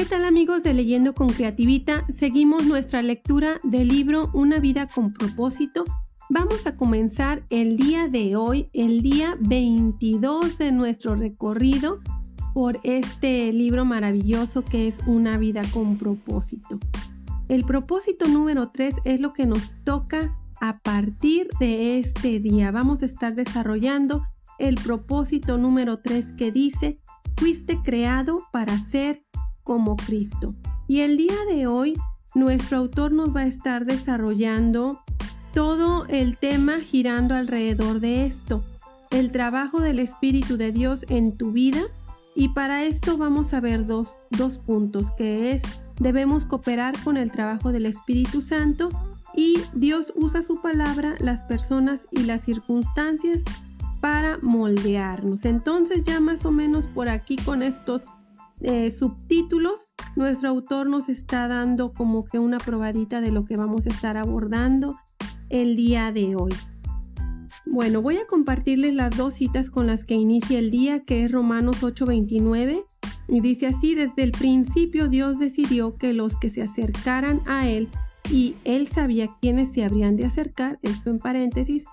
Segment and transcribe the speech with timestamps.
[0.00, 2.06] ¿Qué tal amigos de Leyendo con Creativita?
[2.10, 5.84] Seguimos nuestra lectura del libro Una vida con propósito.
[6.30, 12.00] Vamos a comenzar el día de hoy, el día 22 de nuestro recorrido
[12.54, 16.78] por este libro maravilloso que es Una vida con propósito.
[17.50, 22.70] El propósito número 3 es lo que nos toca a partir de este día.
[22.70, 24.22] Vamos a estar desarrollando
[24.58, 27.02] el propósito número 3 que dice,
[27.36, 29.26] fuiste creado para ser
[29.70, 30.52] como Cristo.
[30.88, 31.96] Y el día de hoy
[32.34, 34.98] nuestro autor nos va a estar desarrollando
[35.54, 38.64] todo el tema girando alrededor de esto,
[39.12, 41.82] el trabajo del Espíritu de Dios en tu vida.
[42.34, 45.62] Y para esto vamos a ver dos, dos puntos, que es
[46.00, 48.88] debemos cooperar con el trabajo del Espíritu Santo
[49.36, 53.44] y Dios usa su palabra, las personas y las circunstancias
[54.00, 55.44] para moldearnos.
[55.44, 58.02] Entonces ya más o menos por aquí con estos
[58.62, 63.86] eh, subtítulos, nuestro autor nos está dando como que una probadita de lo que vamos
[63.86, 64.96] a estar abordando
[65.48, 66.52] el día de hoy.
[67.66, 71.32] Bueno, voy a compartirles las dos citas con las que inicia el día, que es
[71.32, 72.84] Romanos 8:29.
[73.28, 77.88] Y dice así, desde el principio Dios decidió que los que se acercaran a Él,
[78.28, 81.84] y Él sabía quiénes se habrían de acercar, esto en paréntesis,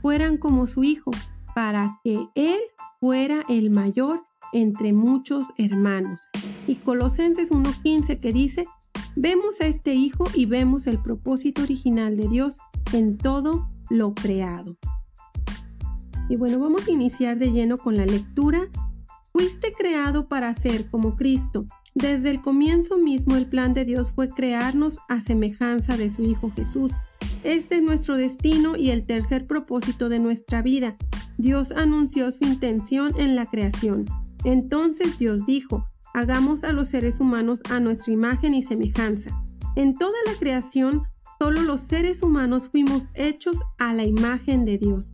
[0.00, 1.10] fueran como su Hijo,
[1.54, 2.58] para que Él
[2.98, 6.20] fuera el mayor entre muchos hermanos.
[6.66, 8.64] Y Colosenses 1.15 que dice,
[9.14, 12.58] vemos a este Hijo y vemos el propósito original de Dios
[12.92, 14.76] en todo lo creado.
[16.28, 18.68] Y bueno, vamos a iniciar de lleno con la lectura.
[19.32, 21.66] Fuiste creado para ser como Cristo.
[21.94, 26.50] Desde el comienzo mismo el plan de Dios fue crearnos a semejanza de su Hijo
[26.54, 26.92] Jesús.
[27.44, 30.96] Este es nuestro destino y el tercer propósito de nuestra vida.
[31.38, 34.06] Dios anunció su intención en la creación.
[34.46, 39.30] Entonces Dios dijo, hagamos a los seres humanos a nuestra imagen y semejanza.
[39.74, 41.02] En toda la creación,
[41.40, 45.04] solo los seres humanos fuimos hechos a la imagen de Dios.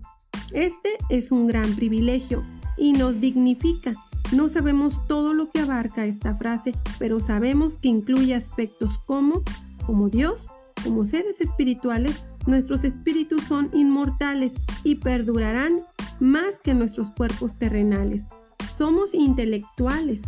[0.52, 2.44] Este es un gran privilegio
[2.76, 3.94] y nos dignifica.
[4.36, 9.42] No sabemos todo lo que abarca esta frase, pero sabemos que incluye aspectos como,
[9.86, 10.46] como Dios,
[10.84, 14.52] como seres espirituales, nuestros espíritus son inmortales
[14.84, 15.80] y perdurarán
[16.20, 18.26] más que nuestros cuerpos terrenales
[18.76, 20.22] somos intelectuales,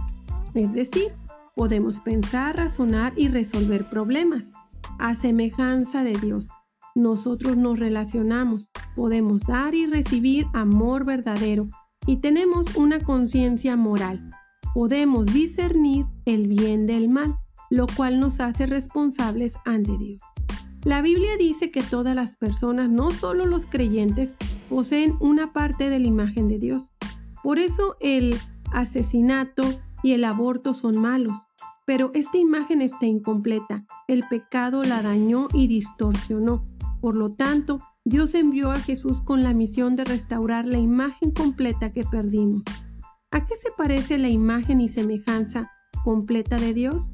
[0.55, 1.09] es decir,
[1.55, 4.53] podemos pensar, razonar y resolver problemas.
[4.99, 6.49] A semejanza de Dios,
[6.95, 11.69] nosotros nos relacionamos, podemos dar y recibir amor verdadero
[12.07, 14.31] y tenemos una conciencia moral.
[14.75, 17.37] Podemos discernir el bien del mal,
[17.71, 20.21] lo cual nos hace responsables ante Dios.
[20.85, 24.37] La Biblia dice que todas las personas, no solo los creyentes,
[24.69, 26.83] poseen una parte de la imagen de Dios.
[27.45, 28.39] Por eso el
[28.73, 29.65] asesinato
[30.03, 31.37] y el aborto son malos.
[31.85, 33.85] Pero esta imagen está incompleta.
[34.09, 36.65] El pecado la dañó y distorsionó.
[37.03, 41.91] Por lo tanto, Dios envió a Jesús con la misión de restaurar la imagen completa
[41.91, 42.63] que perdimos.
[43.31, 45.71] ¿A qué se parece la imagen y semejanza
[46.03, 47.05] completa de Dios?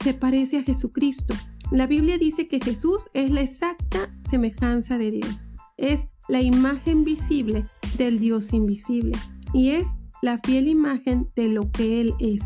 [0.00, 1.34] Se parece a Jesucristo.
[1.70, 5.40] La Biblia dice que Jesús es la exacta semejanza de Dios.
[5.78, 7.64] Es la imagen visible
[7.96, 9.14] del Dios invisible
[9.52, 9.86] y es
[10.22, 12.42] la fiel imagen de lo que Él es.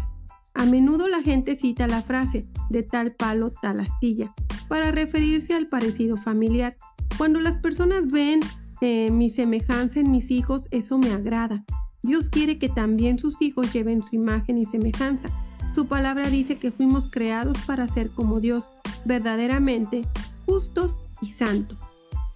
[0.55, 4.35] A menudo la gente cita la frase de tal palo, tal astilla,
[4.69, 6.77] para referirse al parecido familiar.
[7.17, 8.41] Cuando las personas ven
[8.81, 11.65] eh, mi semejanza en mis hijos, eso me agrada.
[12.03, 15.29] Dios quiere que también sus hijos lleven su imagen y semejanza.
[15.75, 18.65] Su palabra dice que fuimos creados para ser como Dios,
[19.05, 20.03] verdaderamente
[20.47, 21.79] justos y santos.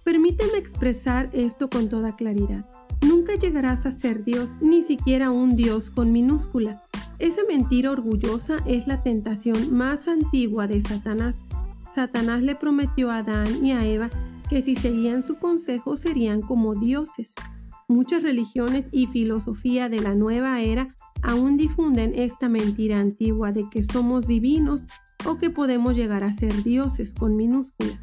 [0.03, 2.65] Permíteme expresar esto con toda claridad.
[3.15, 6.81] Nunca llegarás a ser Dios, ni siquiera un Dios con minúscula.
[7.17, 11.37] Esa mentira orgullosa es la tentación más antigua de Satanás.
[11.95, 14.09] Satanás le prometió a Adán y a Eva
[14.49, 17.33] que si seguían su consejo serían como dioses.
[17.87, 23.83] Muchas religiones y filosofía de la nueva era aún difunden esta mentira antigua de que
[23.83, 24.81] somos divinos
[25.25, 27.97] o que podemos llegar a ser dioses con minúscula.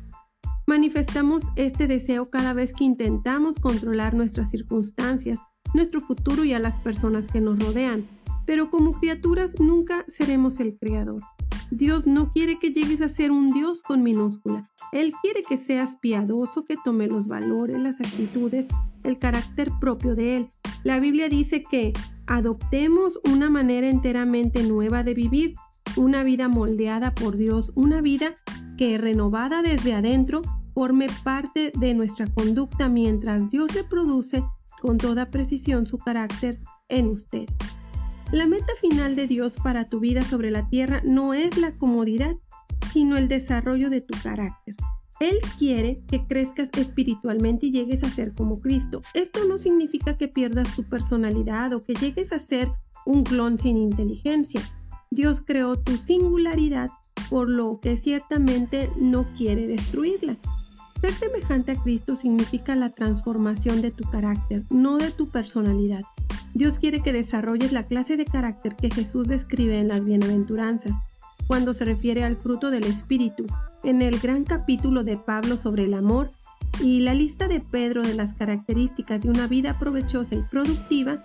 [0.73, 5.39] Manifestamos este deseo cada vez que intentamos controlar nuestras circunstancias,
[5.75, 8.07] nuestro futuro y a las personas que nos rodean,
[8.47, 11.21] pero como criaturas nunca seremos el creador.
[11.71, 14.71] Dios no quiere que llegues a ser un Dios con minúscula.
[14.93, 18.67] Él quiere que seas piadoso, que tome los valores, las actitudes,
[19.05, 20.49] el carácter propio de Él.
[20.85, 21.93] La Biblia dice que
[22.27, 25.53] adoptemos una manera enteramente nueva de vivir,
[25.99, 28.33] una vida moldeada por Dios, una vida
[28.79, 30.41] que renovada desde adentro
[30.75, 34.45] forme parte de nuestra conducta mientras Dios reproduce
[34.81, 37.49] con toda precisión su carácter en usted.
[38.33, 42.35] La meta final de Dios para tu vida sobre la tierra no es la comodidad,
[42.93, 44.75] sino el desarrollo de tu carácter.
[45.21, 49.03] Él quiere que crezcas espiritualmente y llegues a ser como Cristo.
[49.15, 52.73] Esto no significa que pierdas tu personalidad o que llegues a ser
[53.07, 54.61] un clon sin inteligencia.
[55.11, 56.91] Dios creó tu singularidad,
[57.31, 60.39] por lo que ciertamente no quiere destruirla.
[61.03, 66.03] Ser semejante a Cristo significa la transformación de tu carácter, no de tu personalidad.
[66.55, 70.93] Dios quiere que desarrolles la clase de carácter que Jesús describe en las bienaventuranzas,
[71.49, 73.47] cuando se refiere al fruto del Espíritu,
[73.83, 76.31] en el gran capítulo de Pablo sobre el amor
[76.81, 81.25] y la lista de Pedro de las características de una vida provechosa y productiva,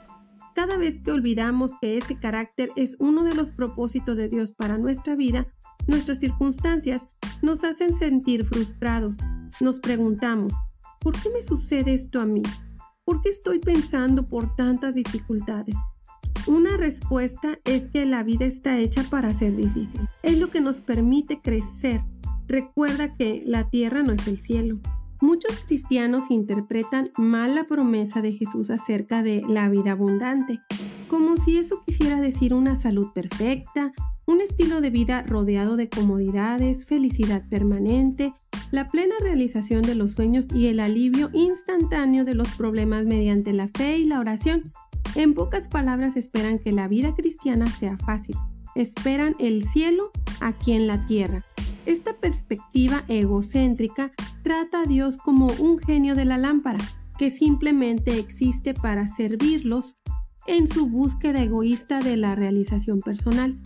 [0.56, 4.80] cada vez que olvidamos que ese carácter es uno de los propósitos de Dios para
[4.80, 5.46] nuestra vida,
[5.86, 7.06] nuestras circunstancias
[7.44, 9.14] nos hacen sentir frustrados.
[9.60, 10.54] Nos preguntamos,
[11.00, 12.44] ¿por qué me sucede esto a mí?
[13.04, 15.76] ¿Por qué estoy pensando por tantas dificultades?
[16.46, 20.08] Una respuesta es que la vida está hecha para ser difícil.
[20.24, 22.02] Es lo que nos permite crecer
[22.48, 24.80] Recuerda que la tierra no es el cielo.
[25.20, 30.62] Muchos cristianos interpretan mal la promesa de Jesús acerca de la vida abundante,
[31.10, 33.92] como si eso quisiera decir una salud perfecta,
[34.26, 38.34] un estilo de vida rodeado de comodidades, felicidad permanente,
[38.72, 43.68] la plena realización de los sueños y el alivio instantáneo de los problemas mediante la
[43.68, 44.72] fe y la oración.
[45.16, 48.36] En pocas palabras esperan que la vida cristiana sea fácil.
[48.76, 50.12] Esperan el cielo
[50.42, 51.44] aquí en la tierra
[51.88, 54.12] esta perspectiva egocéntrica
[54.44, 56.80] trata a Dios como un genio de la lámpara,
[57.18, 59.96] que simplemente existe para servirlos
[60.48, 63.58] en su búsqueda egoísta de la realización personal.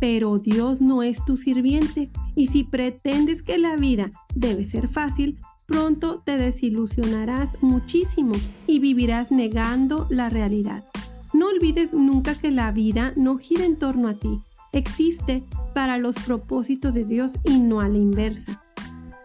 [0.00, 5.38] Pero Dios no es tu sirviente y si pretendes que la vida debe ser fácil,
[5.66, 8.34] pronto te desilusionarás muchísimo
[8.66, 10.84] y vivirás negando la realidad.
[11.32, 14.40] No olvides nunca que la vida no gira en torno a ti,
[14.72, 15.44] existe
[15.74, 18.62] para los propósitos de Dios y no a la inversa.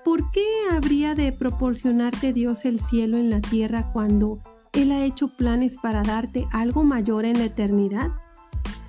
[0.04, 4.40] ¿Por qué habría de proporcionarte Dios el cielo en la tierra cuando
[4.74, 8.12] Él ha hecho planes para darte algo mayor en la eternidad?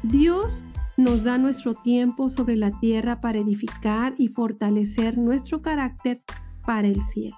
[0.02, 0.48] Dios
[1.02, 6.22] nos da nuestro tiempo sobre la tierra para edificar y fortalecer nuestro carácter
[6.64, 7.36] para el cielo.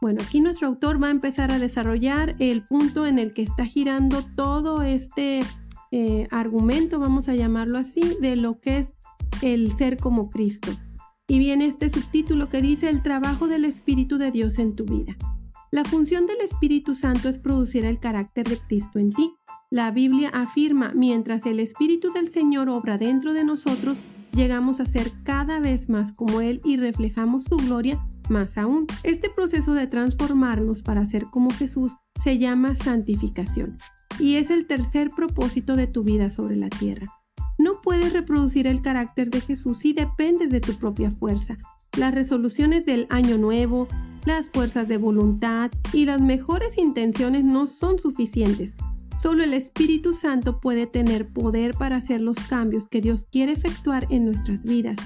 [0.00, 3.66] Bueno, aquí nuestro autor va a empezar a desarrollar el punto en el que está
[3.66, 5.40] girando todo este
[5.92, 8.94] eh, argumento, vamos a llamarlo así, de lo que es
[9.42, 10.72] el ser como Cristo.
[11.28, 15.16] Y viene este subtítulo que dice el trabajo del Espíritu de Dios en tu vida.
[15.70, 19.32] La función del Espíritu Santo es producir el carácter de Cristo en ti.
[19.72, 23.96] La Biblia afirma, mientras el Espíritu del Señor obra dentro de nosotros,
[24.34, 27.98] llegamos a ser cada vez más como Él y reflejamos su gloria
[28.28, 28.86] más aún.
[29.02, 31.90] Este proceso de transformarnos para ser como Jesús
[32.22, 33.78] se llama santificación
[34.18, 37.10] y es el tercer propósito de tu vida sobre la tierra.
[37.56, 41.56] No puedes reproducir el carácter de Jesús si dependes de tu propia fuerza.
[41.96, 43.88] Las resoluciones del año nuevo,
[44.26, 48.76] las fuerzas de voluntad y las mejores intenciones no son suficientes.
[49.22, 54.08] Solo el Espíritu Santo puede tener poder para hacer los cambios que Dios quiere efectuar
[54.10, 54.96] en nuestras vidas.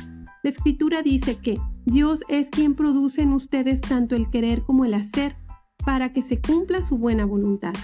[0.43, 4.95] La Escritura dice que Dios es quien produce en ustedes tanto el querer como el
[4.95, 5.37] hacer
[5.85, 7.75] para que se cumpla su buena voluntad.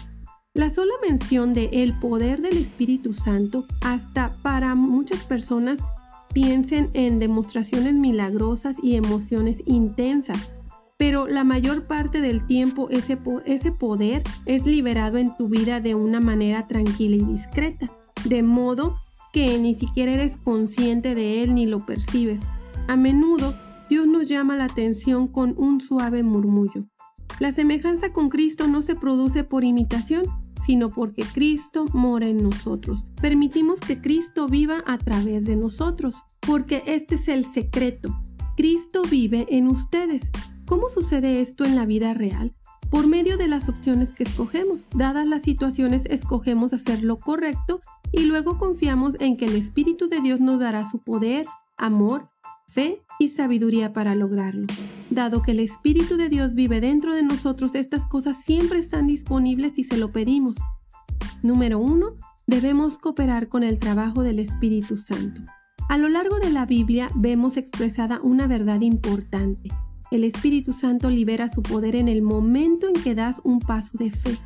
[0.54, 5.80] La sola mención de el poder del Espíritu Santo, hasta para muchas personas
[6.33, 10.62] piensen en demostraciones milagrosas y emociones intensas,
[11.02, 15.97] pero la mayor parte del tiempo ese, ese poder es liberado en tu vida de
[15.97, 17.90] una manera tranquila y discreta,
[18.25, 18.94] de modo
[19.32, 22.38] que ni siquiera eres consciente de él ni lo percibes.
[22.87, 23.52] A menudo
[23.90, 26.85] Dios nos llama la atención con un suave murmullo.
[27.40, 30.23] La semejanza con Cristo no se produce por imitación,
[30.64, 33.11] sino porque Cristo mora en nosotros.
[33.21, 38.16] Permitimos que Cristo viva a través de nosotros, porque este es el secreto.
[38.56, 40.30] Cristo vive en ustedes.
[40.66, 42.54] ¿Cómo sucede esto en la vida real?
[42.90, 44.85] Por medio de las opciones que escogemos.
[44.95, 47.81] Dadas las situaciones, escogemos hacer lo correcto
[48.12, 52.28] y luego confiamos en que el Espíritu de Dios nos dará su poder, amor,
[52.69, 54.66] fe y sabiduría para lograrlo.
[55.11, 59.73] Dado que el Espíritu de Dios vive dentro de nosotros, estas cosas siempre están disponibles
[59.73, 60.57] si se lo pedimos.
[61.42, 62.16] Número uno,
[62.47, 65.42] debemos cooperar con el trabajo del Espíritu Santo.
[65.88, 69.69] A lo largo de la Biblia vemos expresada una verdad importante.
[70.12, 74.11] El Espíritu Santo libera su poder en el momento en que das un paso de
[74.11, 74.37] fe.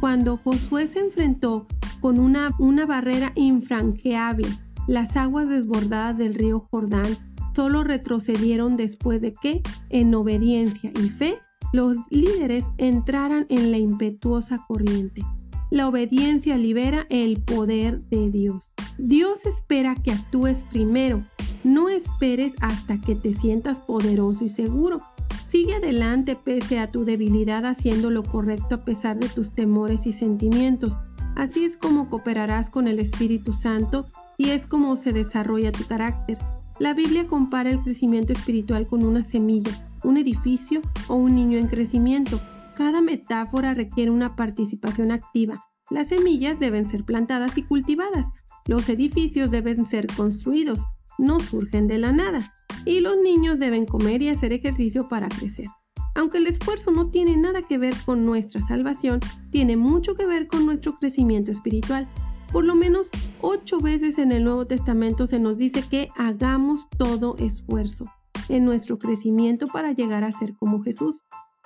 [0.00, 1.66] Cuando Josué se enfrentó
[2.00, 2.50] con una,
[2.86, 4.46] barrera infranqueable,
[4.86, 7.16] las aguas desbordadas del río Jordán
[7.56, 11.38] solo retrocedieron después de que, en obediencia y fe,
[11.72, 15.22] los líderes entraran en la impetuosa corriente.
[15.70, 18.62] La obediencia libera el poder de Dios.
[18.98, 21.22] Dios espera que actúes primero.
[21.64, 25.00] No esperes hasta que te sientas poderoso y seguro.
[25.46, 30.12] Sigue adelante pese a tu debilidad haciendo lo correcto a pesar de tus temores y
[30.12, 30.92] sentimientos.
[31.36, 36.38] Así es como cooperarás con el Espíritu Santo y es como se desarrolla tu carácter.
[36.78, 39.72] La Biblia compara el crecimiento espiritual con una semilla,
[40.04, 42.40] un edificio o un niño en crecimiento.
[42.76, 45.64] Cada metáfora requiere una participación activa.
[45.90, 48.26] Las semillas deben ser plantadas y cultivadas.
[48.66, 50.80] Los edificios deben ser construidos.
[51.18, 52.54] No surgen de la nada.
[52.84, 55.66] Y los niños deben comer y hacer ejercicio para crecer.
[56.14, 59.20] Aunque el esfuerzo no tiene nada que ver con nuestra salvación,
[59.50, 62.08] tiene mucho que ver con nuestro crecimiento espiritual.
[62.50, 63.06] Por lo menos
[63.40, 68.06] ocho veces en el Nuevo Testamento se nos dice que hagamos todo esfuerzo
[68.48, 71.16] en nuestro crecimiento para llegar a ser como Jesús.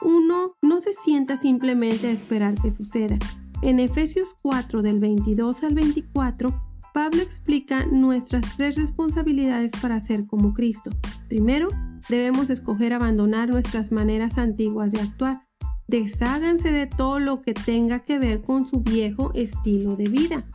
[0.02, 3.18] Uno no se sienta simplemente a esperar que suceda.
[3.62, 6.50] En Efesios 4 del 22 al 24,
[6.94, 10.90] Pablo explica nuestras tres responsabilidades para ser como Cristo.
[11.28, 11.68] Primero,
[12.08, 15.42] debemos escoger abandonar nuestras maneras antiguas de actuar.
[15.88, 20.46] Desháganse de todo lo que tenga que ver con su viejo estilo de vida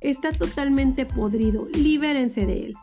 [0.00, 2.74] está totalmente podrido, libérense de él.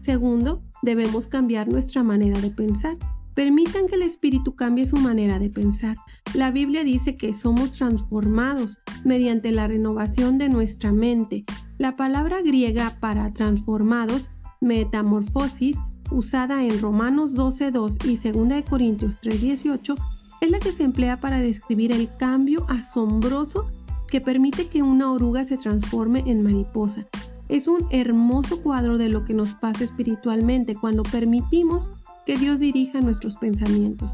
[0.00, 2.96] Segundo, debemos cambiar nuestra manera de pensar.
[3.34, 5.96] Permitan que el Espíritu cambie su manera de pensar.
[6.34, 11.44] La Biblia dice que somos transformados mediante la renovación de nuestra mente.
[11.78, 14.30] La palabra griega para transformados,
[14.60, 15.78] metamorfosis,
[16.10, 19.94] usada en Romanos 12.2 y 2 Corintios 3.18,
[20.40, 23.70] es la que se emplea para describir el cambio asombroso
[24.08, 27.06] que permite que una oruga se transforme en mariposa.
[27.48, 31.86] Es un hermoso cuadro de lo que nos pasa espiritualmente cuando permitimos
[32.26, 34.10] que Dios dirija nuestros pensamientos.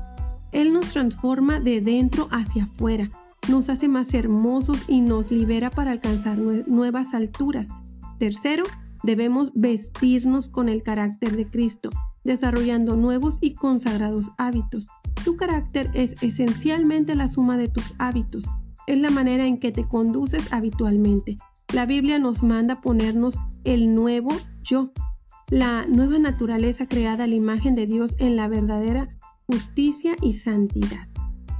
[0.52, 3.08] Él nos transforma de dentro hacia afuera,
[3.48, 7.68] nos hace más hermosos y nos libera para alcanzar nuevas alturas.
[8.18, 8.64] Tercero,
[9.02, 11.90] debemos vestirnos con el carácter de Cristo,
[12.24, 14.86] desarrollando nuevos y consagrados hábitos.
[15.24, 18.44] Tu carácter es esencialmente la suma de tus hábitos
[18.86, 21.36] es la manera en que te conduces habitualmente.
[21.72, 23.34] La Biblia nos manda ponernos
[23.64, 24.30] el nuevo
[24.62, 24.90] yo,
[25.50, 29.08] la nueva naturaleza creada a la imagen de Dios en la verdadera
[29.46, 31.08] justicia y santidad.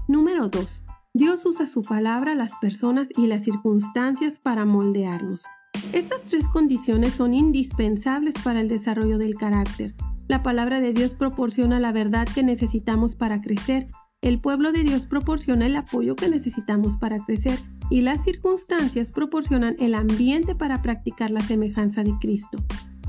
[0.09, 0.84] Número 2.
[1.15, 5.45] Dios usa su palabra, las personas y las circunstancias para moldearnos.
[5.93, 9.95] Estas tres condiciones son indispensables para el desarrollo del carácter.
[10.29, 13.89] La palabra de Dios proporciona la verdad que necesitamos para crecer
[14.25, 17.59] el pueblo de Dios proporciona el apoyo que necesitamos para crecer
[17.91, 22.57] y las circunstancias proporcionan el ambiente para practicar la semejanza de Cristo.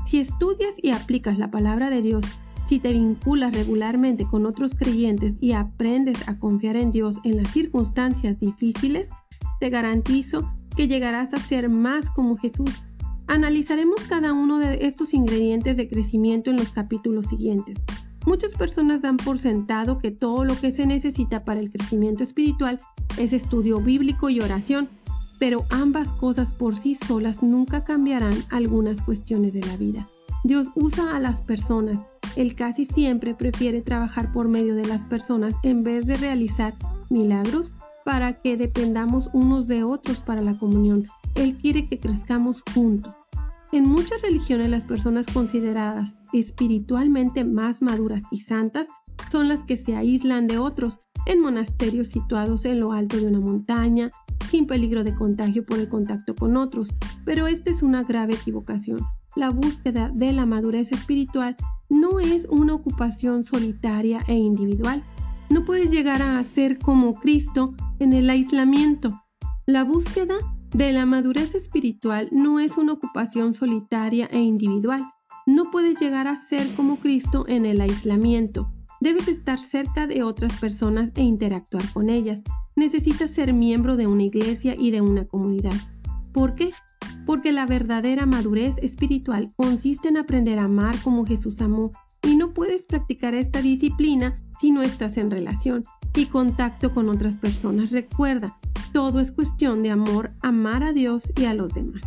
[0.04, 2.26] Si estudias y aplicas la palabra de Dios,
[2.66, 7.52] si te vinculas regularmente con otros creyentes y aprendes a confiar en Dios en las
[7.52, 9.08] circunstancias difíciles,
[9.60, 12.70] te garantizo que llegarás a ser más como Jesús.
[13.28, 17.78] Analizaremos cada uno de estos ingredientes de crecimiento en los capítulos siguientes.
[18.26, 22.80] Muchas personas dan por sentado que todo lo que se necesita para el crecimiento espiritual
[23.18, 24.88] es estudio bíblico y oración,
[25.38, 30.08] pero ambas cosas por sí solas nunca cambiarán algunas cuestiones de la vida.
[30.42, 31.98] Dios usa a las personas.
[32.36, 36.74] Él casi siempre prefiere trabajar por medio de las personas en vez de realizar
[37.08, 37.72] milagros
[38.04, 41.04] para que dependamos unos de otros para la comunión.
[41.34, 43.14] Él quiere que crezcamos juntos.
[43.72, 48.86] En muchas religiones las personas consideradas espiritualmente más maduras y santas
[49.32, 53.40] son las que se aíslan de otros en monasterios situados en lo alto de una
[53.40, 54.08] montaña,
[54.48, 56.94] sin peligro de contagio por el contacto con otros.
[57.24, 59.00] Pero esta es una grave equivocación.
[59.36, 61.56] La búsqueda de la madurez espiritual
[61.90, 65.04] no es una ocupación solitaria e individual.
[65.50, 69.22] No puedes llegar a ser como Cristo en el aislamiento.
[69.66, 70.36] La búsqueda
[70.70, 75.04] de la madurez espiritual no es una ocupación solitaria e individual.
[75.44, 78.72] No puedes llegar a ser como Cristo en el aislamiento.
[79.02, 82.42] Debes estar cerca de otras personas e interactuar con ellas.
[82.74, 85.74] Necesitas ser miembro de una iglesia y de una comunidad.
[86.36, 86.70] ¿Por qué?
[87.24, 92.52] Porque la verdadera madurez espiritual consiste en aprender a amar como Jesús amó y no
[92.52, 95.82] puedes practicar esta disciplina si no estás en relación
[96.14, 97.90] y contacto con otras personas.
[97.90, 98.58] Recuerda,
[98.92, 102.02] todo es cuestión de amor, amar a Dios y a los demás.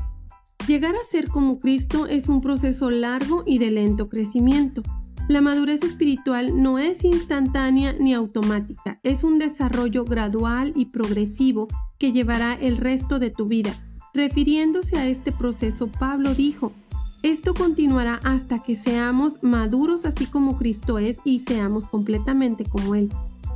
[0.68, 4.84] Llegar a ser como Cristo es un proceso largo y de lento crecimiento.
[5.28, 11.68] La madurez espiritual no es instantánea ni automática, es un desarrollo gradual y progresivo
[11.98, 13.74] que llevará el resto de tu vida.
[14.14, 16.72] Refiriéndose a este proceso, Pablo dijo,
[17.22, 23.10] esto continuará hasta que seamos maduros así como Cristo es y seamos completamente como Él.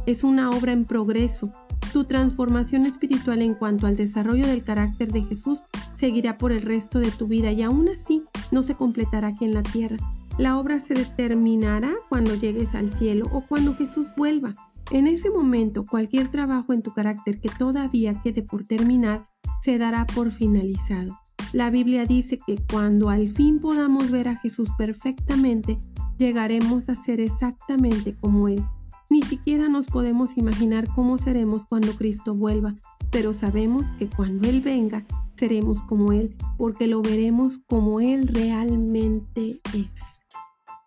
[0.06, 1.50] Es una obra en progreso.
[1.94, 5.60] Tu transformación espiritual en cuanto al desarrollo del carácter de Jesús
[5.98, 9.54] seguirá por el resto de tu vida y aún así no se completará aquí en
[9.54, 9.98] la tierra.
[10.38, 14.54] La obra se determinará cuando llegues al cielo o cuando Jesús vuelva.
[14.92, 19.28] En ese momento, cualquier trabajo en tu carácter que todavía quede por terminar
[19.64, 21.18] se dará por finalizado.
[21.54, 25.78] La Biblia dice que cuando al fin podamos ver a Jesús perfectamente,
[26.18, 28.64] llegaremos a ser exactamente como Él.
[29.10, 32.76] Ni siquiera nos podemos imaginar cómo seremos cuando Cristo vuelva,
[33.12, 35.06] pero sabemos que cuando Él venga,
[35.38, 40.13] seremos como Él, porque lo veremos como Él realmente es.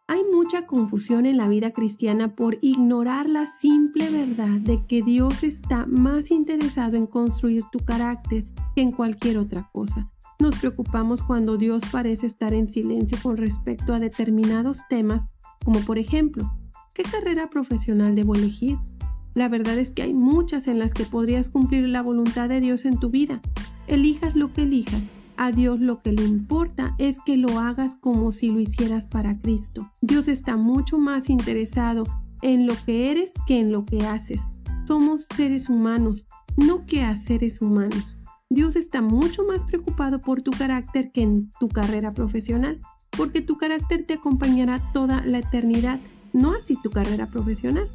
[0.08, 5.42] Hay mucha confusión en la vida cristiana por ignorar la simple verdad de que Dios
[5.42, 8.44] está más interesado en construir tu carácter
[8.76, 10.08] que en cualquier otra cosa.
[10.38, 15.26] Nos preocupamos cuando Dios parece estar en silencio con respecto a determinados temas,
[15.64, 16.52] como por ejemplo,
[16.94, 18.78] ¿qué carrera profesional debo elegir?
[19.34, 22.84] La verdad es que hay muchas en las que podrías cumplir la voluntad de Dios
[22.84, 23.40] en tu vida.
[23.88, 28.32] Elijas lo que elijas, a Dios lo que le importa es que lo hagas como
[28.32, 29.90] si lo hicieras para Cristo.
[30.00, 32.04] Dios está mucho más interesado
[32.42, 34.40] en lo que eres que en lo que haces.
[34.86, 36.26] Somos seres humanos,
[36.56, 38.16] no que seres humanos.
[38.48, 42.78] Dios está mucho más preocupado por tu carácter que en tu carrera profesional,
[43.16, 45.98] porque tu carácter te acompañará toda la eternidad,
[46.32, 47.88] no así tu carrera profesional.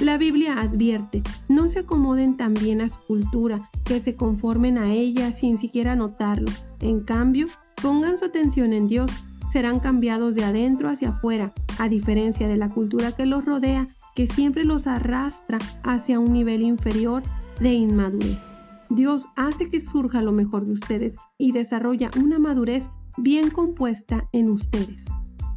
[0.00, 5.32] La Biblia advierte, no se acomoden también a su cultura, que se conformen a ella
[5.32, 6.52] sin siquiera notarlo.
[6.80, 7.46] En cambio,
[7.82, 9.10] pongan su atención en Dios,
[9.52, 14.26] serán cambiados de adentro hacia afuera, a diferencia de la cultura que los rodea, que
[14.26, 17.22] siempre los arrastra hacia un nivel inferior
[17.60, 18.40] de inmadurez.
[18.88, 24.50] Dios hace que surja lo mejor de ustedes y desarrolla una madurez bien compuesta en
[24.50, 25.04] ustedes.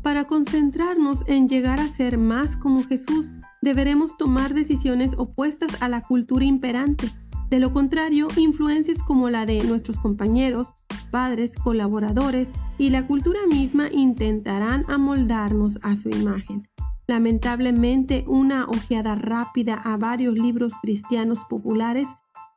[0.01, 6.03] Para concentrarnos en llegar a ser más como Jesús, deberemos tomar decisiones opuestas a la
[6.03, 7.11] cultura imperante.
[7.49, 10.67] De lo contrario, influencias como la de nuestros compañeros,
[11.09, 16.67] padres, colaboradores y la cultura misma intentarán amoldarnos a su imagen.
[17.07, 22.07] Lamentablemente, una ojeada rápida a varios libros cristianos populares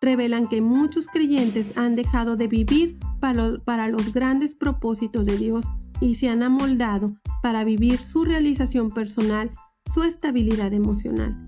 [0.02, 5.64] revelan que muchos creyentes han dejado de vivir para, los grandes propósitos de Dios
[6.00, 9.52] y se han amoldado para vivir su realización personal,
[9.94, 11.46] su estabilidad emocional.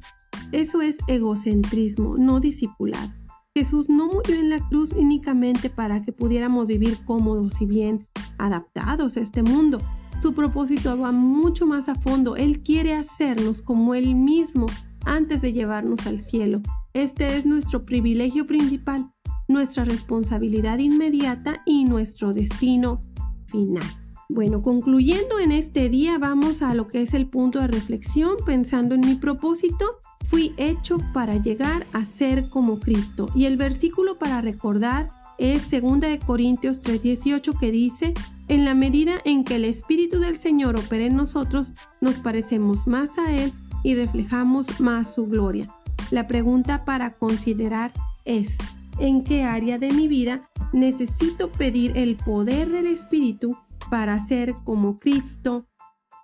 [0.52, 3.23] Eso es egocentrismo, no discipulado.
[3.56, 8.00] Jesús no murió en la cruz únicamente para que pudiéramos vivir cómodos y bien
[8.36, 9.78] adaptados a este mundo.
[10.20, 12.34] Su propósito va mucho más a fondo.
[12.34, 14.66] Él quiere hacernos como Él mismo
[15.06, 16.62] antes de llevarnos al cielo.
[16.94, 19.12] Este es nuestro privilegio principal,
[19.46, 23.00] nuestra responsabilidad inmediata y nuestro destino
[23.46, 23.84] final.
[24.30, 28.94] Bueno, concluyendo en este día, vamos a lo que es el punto de reflexión, pensando
[28.94, 29.98] en mi propósito.
[30.30, 33.28] Fui hecho para llegar a ser como Cristo.
[33.34, 38.14] Y el versículo para recordar es 2 de Corintios 3:18 que dice,
[38.48, 41.68] en la medida en que el Espíritu del Señor opera en nosotros,
[42.00, 45.66] nos parecemos más a Él y reflejamos más su gloria.
[46.10, 47.92] La pregunta para considerar
[48.24, 48.56] es,
[48.98, 53.56] ¿en qué área de mi vida necesito pedir el poder del Espíritu
[53.90, 55.66] para ser como Cristo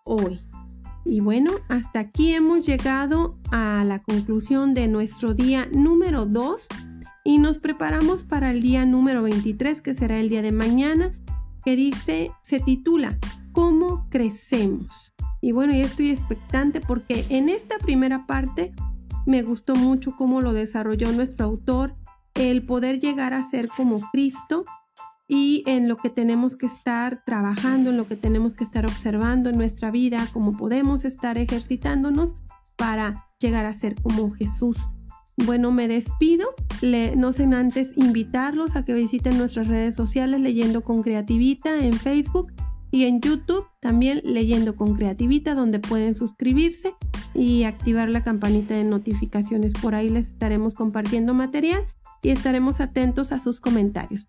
[0.04, 0.40] hoy?
[1.04, 6.66] Y bueno, hasta aquí hemos llegado a la conclusión de nuestro día número 2
[7.24, 11.10] y nos preparamos para el día número 23, que será el día de mañana,
[11.64, 13.18] que dice, se titula,
[13.52, 15.12] ¿Cómo crecemos?
[15.40, 18.72] Y bueno, yo estoy expectante porque en esta primera parte
[19.26, 21.96] me gustó mucho cómo lo desarrolló nuestro autor,
[22.34, 24.64] el poder llegar a ser como Cristo
[25.32, 29.48] y en lo que tenemos que estar trabajando, en lo que tenemos que estar observando
[29.48, 32.34] en nuestra vida, cómo podemos estar ejercitándonos
[32.74, 34.76] para llegar a ser como Jesús.
[35.46, 36.48] Bueno, me despido,
[36.80, 41.92] Le, no sin antes invitarlos a que visiten nuestras redes sociales leyendo con creativita en
[41.92, 42.52] Facebook
[42.90, 46.94] y en YouTube también leyendo con creativita donde pueden suscribirse
[47.34, 49.74] y activar la campanita de notificaciones.
[49.74, 51.86] Por ahí les estaremos compartiendo material
[52.20, 54.26] y estaremos atentos a sus comentarios.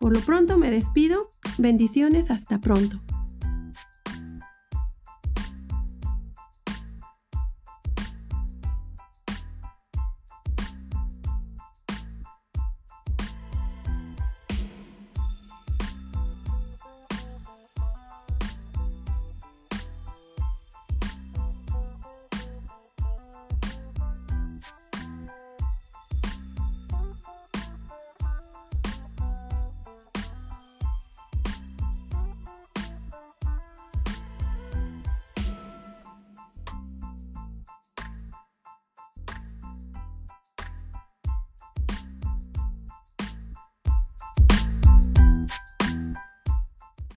[0.00, 1.28] Por lo pronto me despido.
[1.58, 2.30] Bendiciones.
[2.30, 3.00] Hasta pronto.